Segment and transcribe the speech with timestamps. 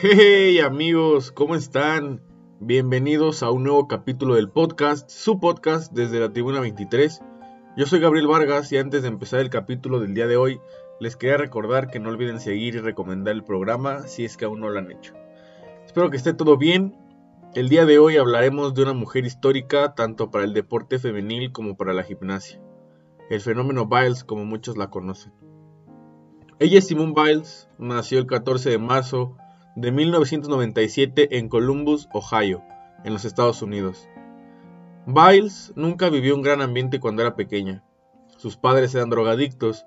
[0.00, 2.22] Hey amigos, ¿cómo están?
[2.60, 7.20] Bienvenidos a un nuevo capítulo del podcast, su podcast desde la Tribuna 23.
[7.76, 10.60] Yo soy Gabriel Vargas y antes de empezar el capítulo del día de hoy,
[11.00, 14.60] les quería recordar que no olviden seguir y recomendar el programa si es que aún
[14.60, 15.14] no lo han hecho.
[15.84, 16.96] Espero que esté todo bien.
[17.56, 21.76] El día de hoy hablaremos de una mujer histórica tanto para el deporte femenil como
[21.76, 22.60] para la gimnasia.
[23.30, 25.32] El fenómeno Biles como muchos la conocen.
[26.60, 29.36] Ella es Simone Biles, nació el 14 de marzo
[29.80, 32.64] de 1997 en Columbus, Ohio,
[33.04, 34.08] en los Estados Unidos.
[35.06, 37.84] Biles nunca vivió un gran ambiente cuando era pequeña.
[38.38, 39.86] Sus padres eran drogadictos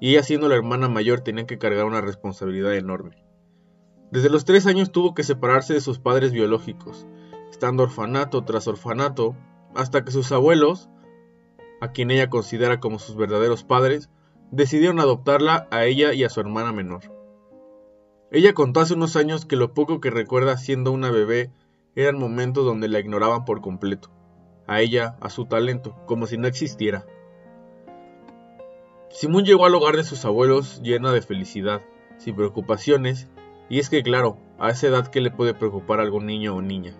[0.00, 3.26] y ella siendo la hermana mayor tenía que cargar una responsabilidad enorme.
[4.10, 7.06] Desde los tres años tuvo que separarse de sus padres biológicos,
[7.50, 9.36] estando orfanato tras orfanato,
[9.74, 10.88] hasta que sus abuelos,
[11.82, 14.08] a quien ella considera como sus verdaderos padres,
[14.50, 17.15] decidieron adoptarla a ella y a su hermana menor.
[18.32, 21.50] Ella contó hace unos años que lo poco que recuerda siendo una bebé
[21.94, 24.10] eran momentos donde la ignoraban por completo,
[24.66, 27.06] a ella, a su talento, como si no existiera.
[29.10, 31.82] Simón llegó al hogar de sus abuelos llena de felicidad,
[32.18, 33.28] sin preocupaciones,
[33.68, 36.62] y es que claro, a esa edad que le puede preocupar a algún niño o
[36.62, 36.94] niña.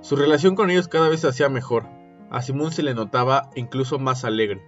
[0.00, 1.84] Su relación con ellos cada vez se hacía mejor,
[2.30, 4.62] a Simón se le notaba incluso más alegre.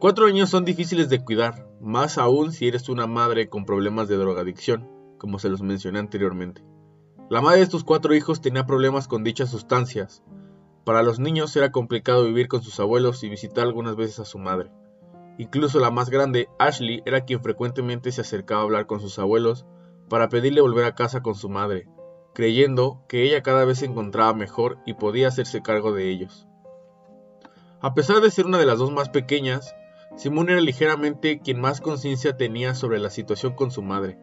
[0.00, 4.16] Cuatro niños son difíciles de cuidar, más aún si eres una madre con problemas de
[4.16, 4.88] drogadicción,
[5.18, 6.64] como se los mencioné anteriormente.
[7.28, 10.22] La madre de estos cuatro hijos tenía problemas con dichas sustancias.
[10.84, 14.38] Para los niños era complicado vivir con sus abuelos y visitar algunas veces a su
[14.38, 14.70] madre.
[15.38, 19.66] Incluso la más grande, Ashley, era quien frecuentemente se acercaba a hablar con sus abuelos
[20.08, 21.88] para pedirle volver a casa con su madre,
[22.32, 26.46] creyendo que ella cada vez se encontraba mejor y podía hacerse cargo de ellos.
[27.80, 29.74] A pesar de ser una de las dos más pequeñas,
[30.14, 34.18] Simón era ligeramente quien más conciencia tenía sobre la situación con su madre.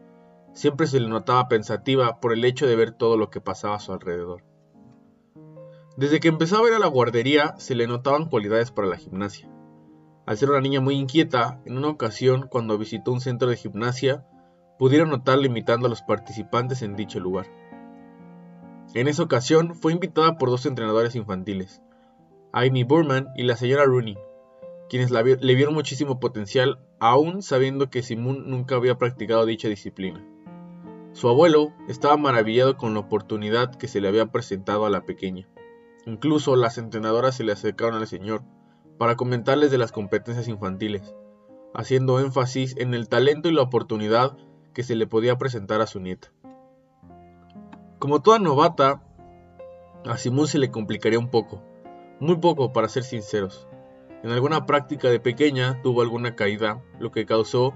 [0.52, 3.80] Siempre se le notaba pensativa por el hecho de ver todo lo que pasaba a
[3.80, 4.44] su alrededor.
[5.96, 9.50] Desde que empezaba a ir a la guardería se le notaban cualidades para la gimnasia.
[10.26, 14.24] Al ser una niña muy inquieta, en una ocasión cuando visitó un centro de gimnasia,
[14.78, 17.46] pudieron notarla imitando a los participantes en dicho lugar.
[18.94, 21.82] En esa ocasión fue invitada por dos entrenadores infantiles,
[22.52, 24.16] Amy Burman y la señora Rooney,
[24.90, 30.26] quienes le vieron muchísimo potencial, aún sabiendo que Simón nunca había practicado dicha disciplina.
[31.12, 35.48] Su abuelo estaba maravillado con la oportunidad que se le había presentado a la pequeña.
[36.06, 38.42] Incluso las entrenadoras se le acercaron al señor
[38.98, 41.14] para comentarles de las competencias infantiles,
[41.72, 44.36] haciendo énfasis en el talento y la oportunidad
[44.74, 46.32] que se le podía presentar a su nieta.
[48.00, 49.04] Como toda novata,
[50.04, 51.62] a Simón se le complicaría un poco,
[52.18, 53.68] muy poco para ser sinceros.
[54.22, 57.74] En alguna práctica de pequeña tuvo alguna caída, lo que causó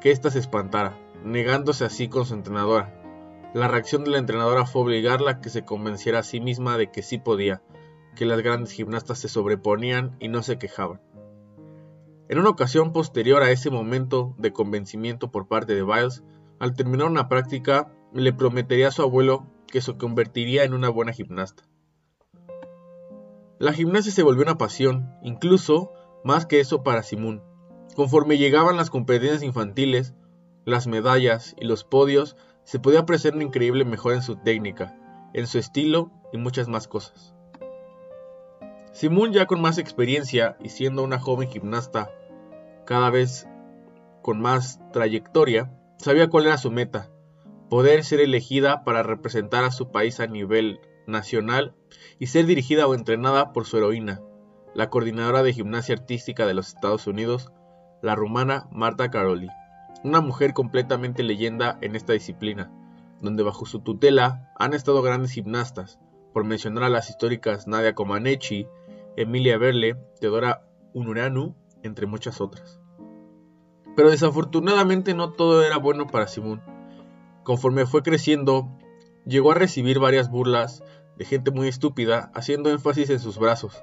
[0.00, 2.94] que ésta se espantara, negándose así con su entrenadora.
[3.54, 6.90] La reacción de la entrenadora fue obligarla a que se convenciera a sí misma de
[6.92, 7.62] que sí podía,
[8.14, 11.00] que las grandes gimnastas se sobreponían y no se quejaban.
[12.28, 16.22] En una ocasión posterior a ese momento de convencimiento por parte de Biles,
[16.60, 21.12] al terminar una práctica, le prometería a su abuelo que se convertiría en una buena
[21.12, 21.64] gimnasta.
[23.60, 25.92] La gimnasia se volvió una pasión, incluso
[26.22, 27.42] más que eso para Simón.
[27.96, 30.14] Conforme llegaban las competencias infantiles,
[30.64, 34.96] las medallas y los podios, se podía apreciar una increíble mejora en su técnica,
[35.34, 37.34] en su estilo y muchas más cosas.
[38.92, 42.10] Simón ya con más experiencia y siendo una joven gimnasta
[42.86, 43.48] cada vez
[44.22, 47.10] con más trayectoria, sabía cuál era su meta,
[47.68, 51.74] poder ser elegida para representar a su país a nivel nacional
[52.18, 54.20] y ser dirigida o entrenada por su heroína,
[54.74, 57.52] la coordinadora de gimnasia artística de los Estados Unidos,
[58.02, 59.48] la rumana Marta Caroli,
[60.04, 62.72] una mujer completamente leyenda en esta disciplina,
[63.20, 65.98] donde bajo su tutela han estado grandes gimnastas,
[66.32, 68.68] por mencionar a las históricas Nadia Comaneci,
[69.16, 70.62] Emilia Berle, Teodora
[70.92, 72.80] Unuranu, entre muchas otras.
[73.96, 76.62] Pero desafortunadamente no todo era bueno para Simón.
[77.42, 78.68] Conforme fue creciendo,
[79.26, 80.84] llegó a recibir varias burlas
[81.18, 83.82] de gente muy estúpida haciendo énfasis en sus brazos,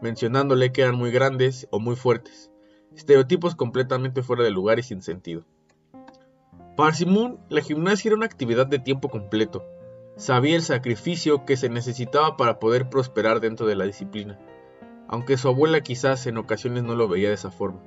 [0.00, 2.52] mencionándole que eran muy grandes o muy fuertes,
[2.94, 5.44] estereotipos completamente fuera de lugar y sin sentido.
[6.76, 9.64] Para Simón, la gimnasia era una actividad de tiempo completo.
[10.16, 14.38] Sabía el sacrificio que se necesitaba para poder prosperar dentro de la disciplina,
[15.08, 17.80] aunque su abuela quizás en ocasiones no lo veía de esa forma.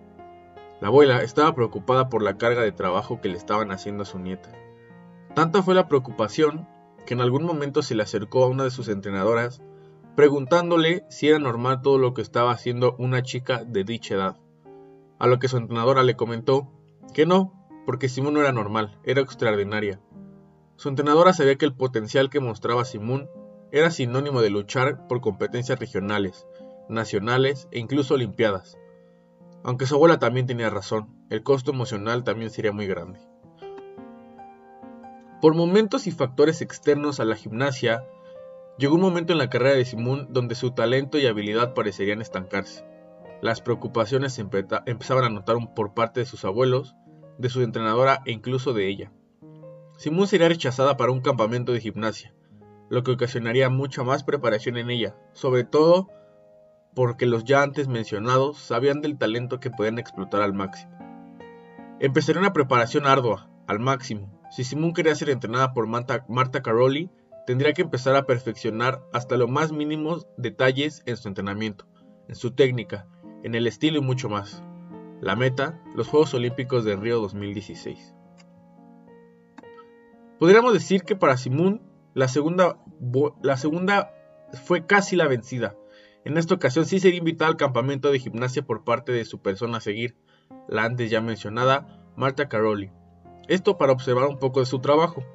[0.81, 4.19] La abuela estaba preocupada por la carga de trabajo que le estaban haciendo a su
[4.19, 4.49] nieta.
[5.35, 6.67] Tanta fue la preocupación
[7.05, 9.61] que en algún momento se le acercó a una de sus entrenadoras
[10.19, 14.37] preguntándole si era normal todo lo que estaba haciendo una chica de dicha edad.
[15.17, 16.69] A lo que su entrenadora le comentó
[17.13, 17.53] que no,
[17.85, 20.01] porque Simón no era normal, era extraordinaria.
[20.75, 23.29] Su entrenadora sabía que el potencial que mostraba Simón
[23.71, 26.45] era sinónimo de luchar por competencias regionales,
[26.89, 28.77] nacionales e incluso olimpiadas.
[29.63, 33.19] Aunque su abuela también tenía razón, el costo emocional también sería muy grande.
[35.41, 38.03] Por momentos y factores externos a la gimnasia,
[38.77, 42.83] llegó un momento en la carrera de Simón donde su talento y habilidad parecerían estancarse.
[43.41, 46.95] Las preocupaciones empezaban a notar por parte de sus abuelos,
[47.37, 49.13] de su entrenadora e incluso de ella.
[49.97, 52.33] Simón sería rechazada para un campamento de gimnasia,
[52.89, 56.09] lo que ocasionaría mucha más preparación en ella, sobre todo
[56.95, 60.91] porque los ya antes mencionados sabían del talento que podían explotar al máximo.
[62.01, 64.38] Empezaría una preparación ardua, al máximo.
[64.49, 67.09] Si Simón quería ser entrenada por Marta, Marta Caroli,
[67.45, 71.85] tendría que empezar a perfeccionar hasta los más mínimos detalles en su entrenamiento,
[72.27, 73.07] en su técnica,
[73.43, 74.63] en el estilo y mucho más.
[75.21, 78.15] La meta, los Juegos Olímpicos de Río 2016.
[80.39, 81.81] Podríamos decir que para Simón
[82.13, 82.77] la segunda,
[83.43, 84.13] la segunda
[84.65, 85.75] fue casi la vencida.
[86.25, 89.77] En esta ocasión sí sería invitada al campamento de gimnasia por parte de su persona
[89.77, 90.15] a seguir,
[90.67, 92.91] la antes ya mencionada Marta Caroli.
[93.49, 95.25] Esto para observar un poco de su trabajo.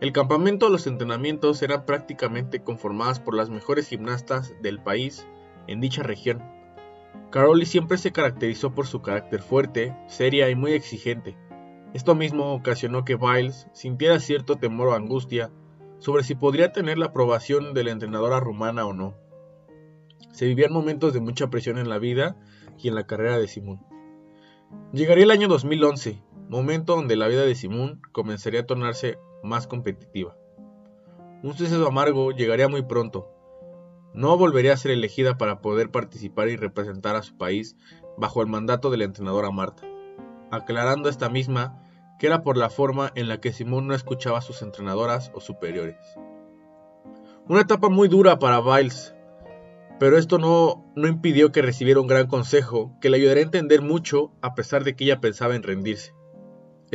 [0.00, 5.26] El campamento o los entrenamientos eran prácticamente conformadas por las mejores gimnastas del país
[5.66, 6.42] en dicha región.
[7.30, 11.36] Caroli siempre se caracterizó por su carácter fuerte, seria y muy exigente.
[11.92, 15.50] Esto mismo ocasionó que Biles sintiera cierto temor o angustia
[15.98, 19.26] sobre si podría tener la aprobación de la entrenadora rumana o no
[20.36, 22.36] se vivían momentos de mucha presión en la vida
[22.78, 23.80] y en la carrera de Simón.
[24.92, 30.36] Llegaría el año 2011, momento donde la vida de Simón comenzaría a tornarse más competitiva.
[31.42, 33.30] Un suceso amargo llegaría muy pronto.
[34.14, 37.76] No volvería a ser elegida para poder participar y representar a su país
[38.16, 39.82] bajo el mandato de la entrenadora Marta,
[40.50, 41.82] aclarando esta misma
[42.18, 45.40] que era por la forma en la que Simón no escuchaba a sus entrenadoras o
[45.40, 45.98] superiores.
[47.48, 49.14] Una etapa muy dura para Biles,
[50.00, 53.82] pero esto no, no impidió que recibiera un gran consejo que le ayudaría a entender
[53.82, 56.15] mucho a pesar de que ella pensaba en rendirse.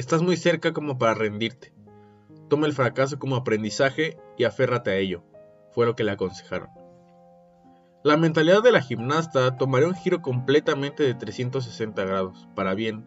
[0.02, 1.76] Estás muy cerca como para rendirte.
[2.50, 5.24] Toma el fracaso como aprendizaje y aférrate a ello,
[5.74, 6.70] fue lo que le aconsejaron.
[8.04, 13.06] La mentalidad de la gimnasta tomaría un giro completamente de 360 grados, para bien.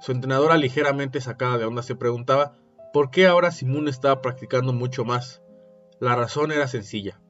[0.00, 2.54] Su entrenadora ligeramente sacada de onda se preguntaba
[2.92, 5.42] por qué ahora Simón estaba practicando mucho más.
[5.98, 7.20] La razón era sencilla.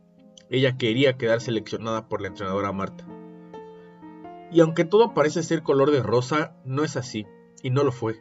[0.51, 3.07] Ella quería quedar seleccionada por la entrenadora Marta.
[4.51, 7.27] Y aunque todo parece ser color de rosa, no es así,
[7.63, 8.21] y no lo fue.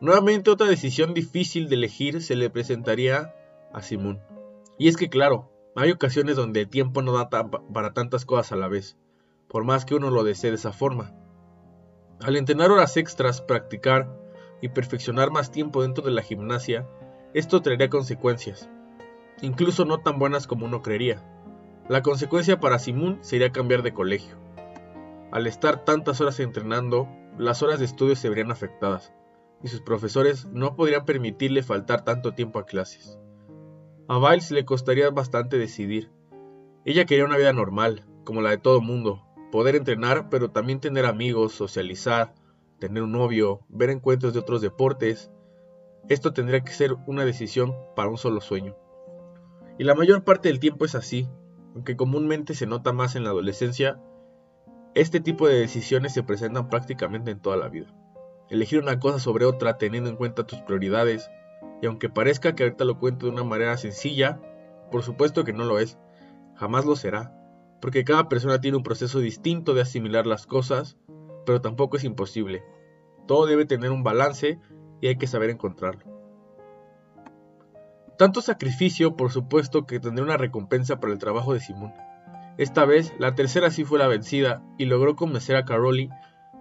[0.00, 3.34] Nuevamente otra decisión difícil de elegir se le presentaría
[3.72, 4.20] a Simón.
[4.78, 8.56] Y es que claro, hay ocasiones donde el tiempo no da para tantas cosas a
[8.56, 8.96] la vez,
[9.48, 11.12] por más que uno lo desee de esa forma.
[12.20, 14.08] Al entrenar horas extras, practicar
[14.60, 16.86] y perfeccionar más tiempo dentro de la gimnasia,
[17.34, 18.68] esto traería consecuencias,
[19.42, 21.24] incluso no tan buenas como uno creería.
[21.88, 24.36] La consecuencia para Simón sería cambiar de colegio.
[25.32, 29.12] Al estar tantas horas entrenando, las horas de estudio se verían afectadas,
[29.62, 33.18] y sus profesores no podrían permitirle faltar tanto tiempo a clases.
[34.08, 36.10] A Biles le costaría bastante decidir.
[36.84, 41.04] Ella quería una vida normal, como la de todo mundo, poder entrenar, pero también tener
[41.04, 42.34] amigos, socializar,
[42.78, 45.30] tener un novio, ver encuentros de otros deportes.
[46.08, 48.76] Esto tendría que ser una decisión para un solo sueño.
[49.78, 51.28] Y la mayor parte del tiempo es así,
[51.74, 54.00] aunque comúnmente se nota más en la adolescencia,
[54.94, 57.94] este tipo de decisiones se presentan prácticamente en toda la vida.
[58.50, 61.30] Elegir una cosa sobre otra teniendo en cuenta tus prioridades,
[61.82, 64.40] y aunque parezca que ahorita lo cuento de una manera sencilla,
[64.90, 65.98] por supuesto que no lo es,
[66.56, 67.34] jamás lo será,
[67.80, 70.96] porque cada persona tiene un proceso distinto de asimilar las cosas,
[71.44, 72.64] pero tampoco es imposible.
[73.26, 74.58] Todo debe tener un balance
[75.00, 76.02] y hay que saber encontrarlo.
[78.16, 81.92] Tanto sacrificio, por supuesto, que tendrá una recompensa para el trabajo de Simón.
[82.56, 86.10] Esta vez, la tercera sí fue la vencida y logró convencer a Caroli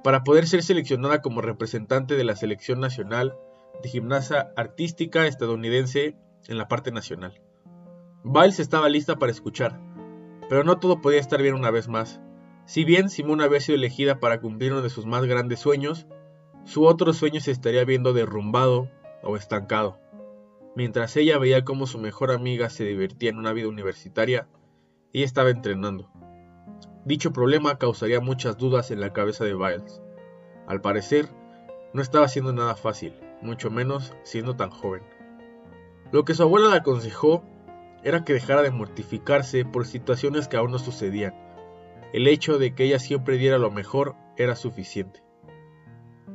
[0.08, 3.38] para poder ser seleccionada como representante de la selección nacional
[3.84, 6.16] de gimnasia artística estadounidense
[6.48, 7.42] en la parte nacional.
[8.24, 9.78] Biles estaba lista para escuchar,
[10.48, 12.22] pero no todo podía estar bien una vez más.
[12.66, 16.08] Si bien Simón había sido elegida para cumplir uno de sus más grandes sueños,
[16.64, 18.90] su otro sueño se estaría viendo derrumbado
[19.24, 20.00] o estancado.
[20.74, 24.48] Mientras ella veía cómo su mejor amiga se divertía en una vida universitaria,
[25.12, 26.10] ella estaba entrenando.
[27.08, 30.02] Dicho problema causaría muchas dudas en la cabeza de Biles.
[30.68, 31.30] Al parecer,
[31.94, 35.04] no estaba haciendo nada fácil, mucho menos siendo tan joven.
[36.12, 37.46] Lo que su abuela le aconsejó
[38.04, 41.34] era que dejara de mortificarse por situaciones que aún no sucedían.
[42.12, 45.24] El hecho de que ella siempre diera lo mejor era suficiente.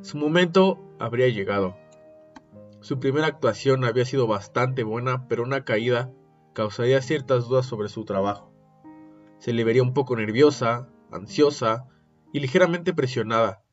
[0.01, 1.77] Su momento habría llegado,
[2.81, 6.11] Su primera actuación había sido bastante buena, pero una caída
[6.55, 8.52] causaría ciertas dudas sobre su trabajo.
[9.43, 11.89] Se le vería un poco nerviosa, ansiosa
[12.33, 13.65] y ligeramente presionada.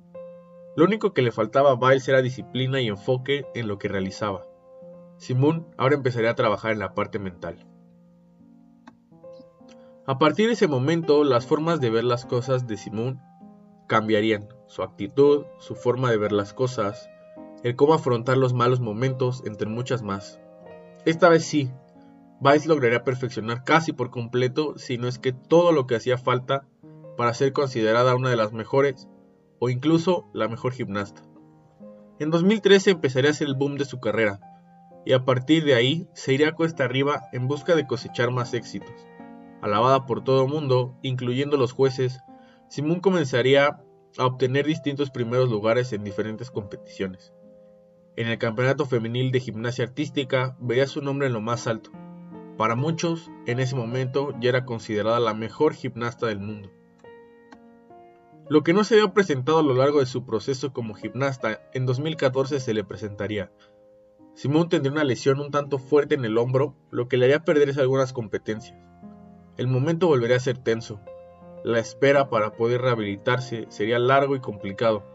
[0.76, 4.48] Lo único que le faltaba a Biles era disciplina y enfoque en lo que realizaba.
[5.18, 7.68] Simón ahora empezaría a trabajar en la parte mental.
[10.08, 13.22] A partir de ese momento, las formas de ver las cosas de Simón
[13.86, 14.50] cambiarían.
[14.66, 17.12] Su actitud, su forma de ver las cosas,
[17.62, 20.40] el cómo afrontar los malos momentos, entre muchas más.
[21.06, 21.70] Esta vez sí,
[22.42, 26.66] Vice lograría perfeccionar casi por completo, si no es que todo lo que hacía falta
[27.18, 29.10] para ser considerada una de las mejores
[29.60, 31.22] o incluso la mejor gimnasta.
[32.20, 34.40] En 2013 empezaría a ser el boom de su carrera,
[35.06, 39.08] y a partir de ahí se iría cuesta arriba en busca de cosechar más éxitos.
[39.62, 42.20] Alabada por todo el mundo, incluyendo los jueces,
[42.70, 43.82] Simón comenzaría
[44.18, 47.34] a obtener distintos primeros lugares en diferentes competiciones.
[48.16, 51.92] En el campeonato femenil de gimnasia artística vería su nombre en lo más alto.
[52.60, 56.70] Para muchos, en ese momento ya era considerada la mejor gimnasta del mundo.
[58.50, 61.86] Lo que no se había presentado a lo largo de su proceso como gimnasta, en
[61.86, 63.50] 2014 se le presentaría.
[64.34, 67.80] Simón tendría una lesión un tanto fuerte en el hombro, lo que le haría perder
[67.80, 68.78] algunas competencias.
[69.56, 71.00] El momento volvería a ser tenso.
[71.64, 75.06] La espera para poder rehabilitarse sería largo y complicado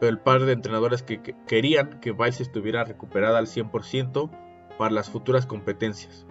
[0.00, 4.30] pero el par de entrenadores que, querían que Biles estuviera recuperada al 100%
[4.78, 6.26] para las futuras competencias,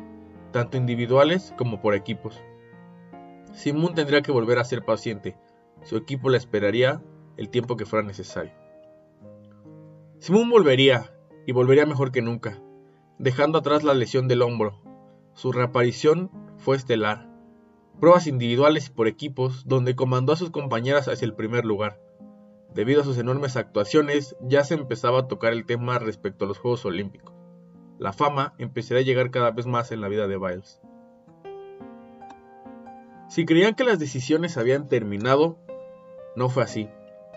[0.52, 2.42] tanto individuales como por equipos.
[3.54, 5.38] Simón tendría que volver a ser paciente,
[5.84, 7.02] su equipo la esperaría
[7.38, 8.54] el tiempo que fuera necesario.
[10.20, 11.14] Simón volvería,
[11.46, 12.60] y volvería mejor que nunca,
[13.20, 14.82] dejando atrás la lesión del hombro.
[15.34, 17.30] Su reaparición fue estelar.
[18.00, 22.00] Pruebas individuales y por equipos, donde comandó a sus compañeras hacia el primer lugar
[22.74, 26.60] Debido a sus enormes actuaciones, ya se empezaba a tocar el tema respecto a los
[26.60, 27.34] Juegos Olímpicos.
[28.00, 30.82] La fama empezaría a llegar cada vez más en la vida de Biles.
[33.30, 35.58] Si creían que las decisiones habían terminado,
[36.36, 36.90] no fue así.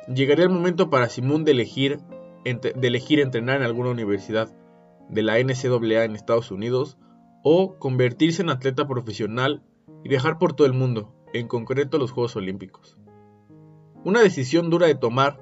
[0.07, 2.01] Llegaría el momento para Simón de elegir,
[2.45, 4.49] de elegir entrenar en alguna universidad
[5.09, 6.97] de la NCAA en Estados Unidos
[7.43, 9.63] o convertirse en atleta profesional
[10.05, 12.99] y viajar por todo el mundo, en concreto los Juegos Olímpicos.
[14.05, 15.41] Una decisión dura de tomar,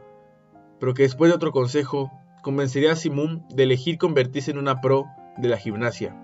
[0.80, 2.10] pero que después de otro consejo
[2.42, 6.16] convencería a Simón de elegir convertirse en una pro de la gimnasia.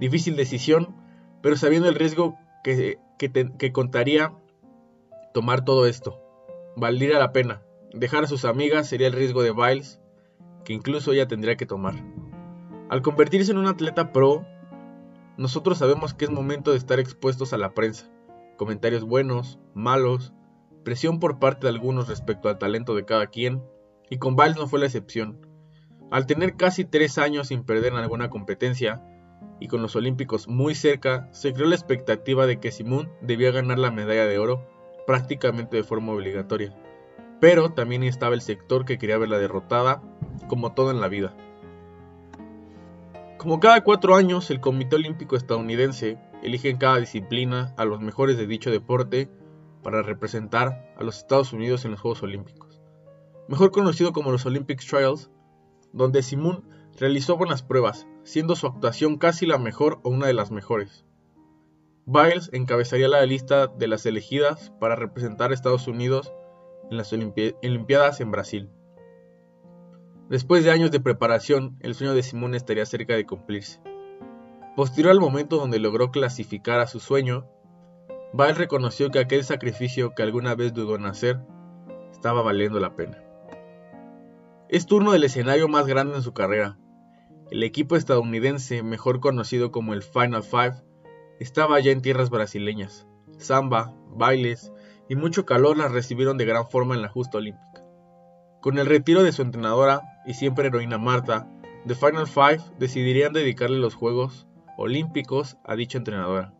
[0.00, 0.94] Difícil decisión,
[1.40, 4.32] pero sabiendo el riesgo que, que, contaría
[5.32, 6.20] tomar todo esto.
[6.76, 7.62] Valdría la pena.
[7.92, 10.00] Dejar a sus amigas sería el riesgo de Biles,
[10.64, 11.94] que incluso ella tendría que tomar.
[12.88, 14.44] Al convertirse en un atleta pro,
[15.36, 18.10] nosotros sabemos que es momento de estar expuestos a la prensa.
[18.56, 20.32] Comentarios buenos, malos,
[20.84, 23.62] presión por parte de algunos respecto al talento de cada quien,
[24.10, 25.38] y con Biles no fue la excepción.
[26.10, 29.02] Al tener casi tres años sin perder en alguna competencia,
[29.60, 33.78] y con los Olímpicos muy cerca, se creó la expectativa de que Simón debía ganar
[33.78, 34.66] la medalla de oro
[35.06, 36.74] prácticamente de forma obligatoria.
[37.40, 40.02] Pero también estaba el sector que quería verla derrotada,
[40.48, 41.34] como todo en la vida.
[43.38, 48.36] Como cada cuatro años, el Comité Olímpico estadounidense elige en cada disciplina a los mejores
[48.38, 49.28] de dicho deporte
[49.82, 52.63] para representar a los Estados Unidos en los Juegos Olímpicos,
[53.48, 55.30] mejor conocido como los Olympic Trials,
[55.92, 56.64] donde Simón
[56.98, 61.04] realizó buenas pruebas, siendo su actuación casi la mejor o una de las mejores.
[62.06, 66.32] Biles encabezaría la lista de las elegidas para representar a Estados Unidos
[66.90, 68.70] en las Olimpiadas en Brasil.
[70.28, 73.80] Después de años de preparación, el sueño de Simón estaría cerca de cumplirse.
[74.76, 77.46] Posterior al momento donde logró clasificar a su sueño,
[78.32, 81.40] Val reconoció que aquel sacrificio que alguna vez dudó en hacer
[82.10, 83.23] estaba valiendo la pena.
[84.68, 86.78] Es turno del escenario más grande en su carrera.
[87.50, 90.82] El equipo estadounidense, mejor conocido como el Final Five,
[91.38, 93.06] estaba ya en tierras brasileñas.
[93.38, 94.72] Samba, bailes
[95.08, 97.84] y mucho calor las recibieron de gran forma en la justa olímpica.
[98.60, 101.50] Con el retiro de su entrenadora y siempre heroína Marta,
[101.86, 106.54] The Final Five decidirían dedicarle los Juegos Olímpicos a dicha entrenadora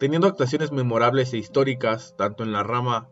[0.00, 3.10] teniendo actuaciones memorables e históricas tanto en la rama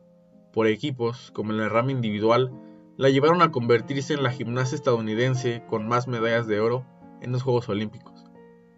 [0.55, 2.51] por equipos como en la rama individual,
[2.99, 6.85] la llevaron a convertirse en la gimnasia estadounidense con más medallas de oro
[7.23, 8.25] en los Juegos Olímpicos,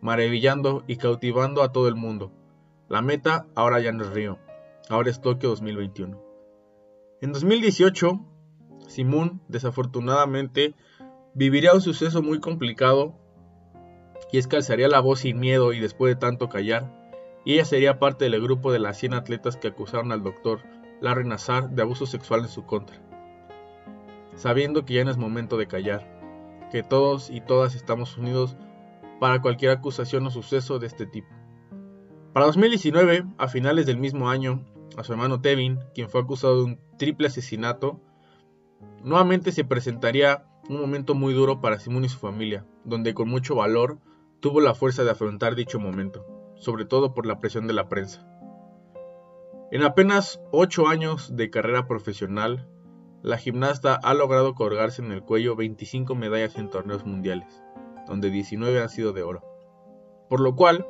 [0.03, 2.31] maravillando y cautivando a todo el mundo.
[2.91, 4.39] La meta ahora ya no es Río,
[4.91, 6.23] ahora es Tokio 2021.
[7.23, 8.21] En 2018,
[8.89, 10.75] Simón desafortunadamente
[11.33, 13.15] viviría un suceso muy complicado
[14.31, 16.95] y es que alzaría la voz sin miedo y después de tanto callar,
[17.47, 20.61] ella sería parte del grupo de las 100 atletas que acusaron al doctor
[21.01, 23.10] Larry Nassar de abuso sexual en su contra.
[24.41, 26.09] Sabiendo que ya no es momento de callar,
[26.73, 28.57] que todos y todas estamos unidos
[29.21, 31.29] para cualquier acusación o suceso de este tipo.
[32.33, 34.65] Para 2019, a finales del mismo año,
[34.97, 38.01] a su hermano Tevin, quien fue acusado de un triple asesinato,
[39.03, 43.57] nuevamente se presentaría un momento muy duro para Simón y su familia, donde con mucho
[43.57, 43.99] valor
[44.41, 48.27] tuvo la fuerza de afrontar dicho momento, sobre todo por la presión de la prensa.
[49.71, 52.70] En apenas 8 años de carrera profesional,
[53.23, 57.63] la gimnasta ha logrado colgarse en el cuello 25 medallas en torneos mundiales,
[58.07, 59.45] donde 19 han sido de oro.
[60.29, 60.87] Por lo cual,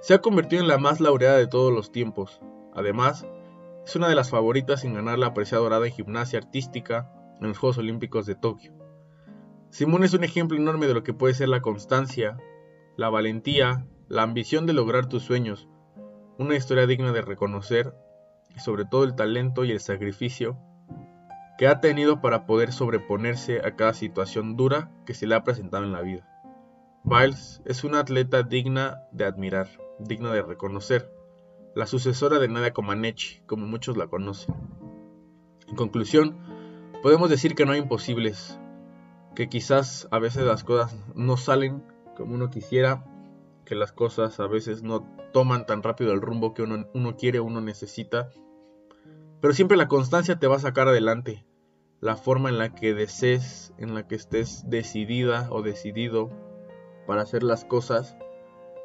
[0.00, 2.40] se ha convertido en la más laureada de todos los tiempos.
[2.74, 3.26] Además,
[3.84, 7.10] es una de las favoritas en ganar la preciada dorada en gimnasia artística
[7.40, 8.72] en los Juegos Olímpicos de Tokio.
[9.70, 12.38] Simón es un ejemplo enorme de lo que puede ser la constancia,
[12.96, 15.68] la valentía, la ambición de lograr tus sueños,
[16.38, 17.94] una historia digna de reconocer
[18.54, 20.56] y sobre todo el talento y el sacrificio
[21.58, 25.84] que ha tenido para poder sobreponerse a cada situación dura que se le ha presentado
[25.84, 26.28] en la vida.
[27.04, 29.68] Biles es una atleta digna de admirar,
[29.98, 31.12] digna de reconocer,
[31.74, 34.54] la sucesora de Nadia Comaneci, como muchos la conocen.
[35.68, 36.36] En conclusión,
[37.02, 38.58] podemos decir que no hay imposibles,
[39.34, 41.82] que quizás a veces las cosas no salen
[42.16, 43.04] como uno quisiera,
[43.64, 47.40] que las cosas a veces no toman tan rápido el rumbo que uno, uno quiere,
[47.40, 48.30] uno necesita,
[49.44, 51.44] pero siempre la constancia te va a sacar adelante.
[52.00, 56.30] La forma en la que desees, en la que estés decidida o decidido
[57.06, 58.16] para hacer las cosas,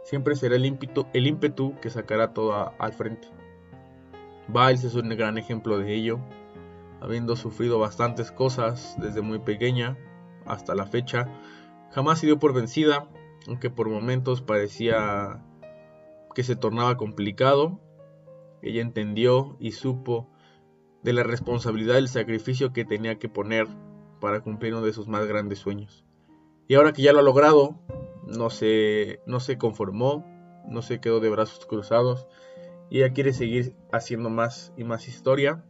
[0.03, 3.29] siempre será el ímpetu, que sacará todo al frente.
[4.49, 6.19] Biles es un gran ejemplo de ello,
[6.99, 9.97] habiendo sufrido bastantes cosas desde muy pequeña
[10.45, 11.29] hasta la fecha,
[11.91, 13.07] jamás se dio por vencida,
[13.47, 15.41] aunque por momentos parecía
[16.35, 17.79] que se tornaba complicado.
[18.61, 20.27] Ella entendió y supo
[21.03, 23.67] de la responsabilidad y el sacrificio que tenía que poner
[24.19, 26.03] para cumplir uno de sus más grandes sueños.
[26.67, 27.79] Y ahora que ya lo ha logrado,
[28.27, 30.25] no se, no se conformó,
[30.67, 32.27] no se quedó de brazos cruzados
[32.89, 35.63] y ella quiere seguir haciendo más y más historia.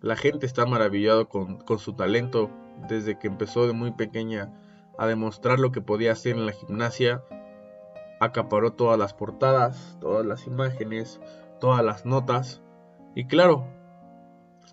[0.00, 2.50] La gente está maravillado con, con su talento
[2.88, 4.52] desde que empezó de muy pequeña
[4.98, 7.24] a demostrar lo que podía hacer en la gimnasia.
[8.20, 11.20] Acaparó todas las portadas, todas las imágenes,
[11.60, 12.62] todas las notas.
[13.14, 13.66] Y claro,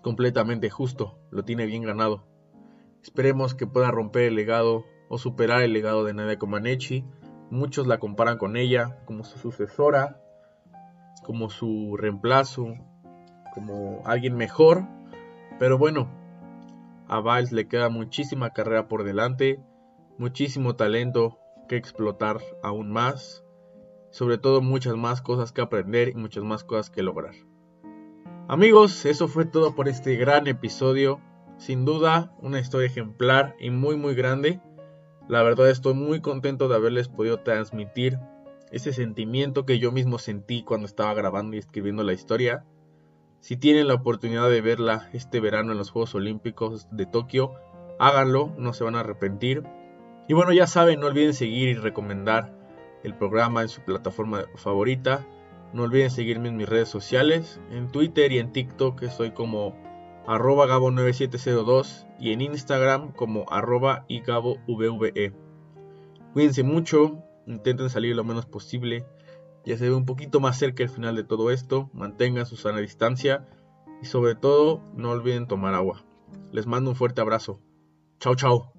[0.02, 2.26] completamente justo, lo tiene bien ganado.
[3.02, 7.04] Esperemos que pueda romper el legado o superar el legado de Nadia Comaneci.
[7.50, 10.20] Muchos la comparan con ella como su sucesora,
[11.22, 12.74] como su reemplazo,
[13.54, 14.84] como alguien mejor.
[15.58, 16.10] Pero bueno,
[17.08, 19.60] a Biles le queda muchísima carrera por delante,
[20.18, 23.44] muchísimo talento que explotar aún más,
[24.10, 27.34] sobre todo muchas más cosas que aprender y muchas más cosas que lograr.
[28.48, 31.20] Amigos, eso fue todo por este gran episodio.
[31.58, 34.60] Sin duda, una historia ejemplar y muy muy grande.
[35.26, 38.20] La verdad estoy muy contento de haberles podido transmitir
[38.70, 42.64] ese sentimiento que yo mismo sentí cuando estaba grabando y escribiendo la historia.
[43.40, 47.54] Si tienen la oportunidad de verla este verano en los Juegos Olímpicos de Tokio,
[47.98, 49.64] háganlo, no se van a arrepentir.
[50.28, 52.56] Y bueno, ya saben, no olviden seguir y recomendar
[53.02, 55.26] el programa en su plataforma favorita.
[55.72, 59.74] No olviden seguirme en mis redes sociales, en Twitter y en TikTok estoy como
[60.26, 65.32] arroba gabo9702 y en Instagram como arroba igabovve.
[66.32, 69.06] Cuídense mucho, intenten salir lo menos posible,
[69.64, 72.78] ya se ve un poquito más cerca el final de todo esto, mantengan su sana
[72.78, 73.48] distancia
[74.00, 76.04] y sobre todo no olviden tomar agua.
[76.52, 77.60] Les mando un fuerte abrazo.
[78.20, 78.75] Chao, chao.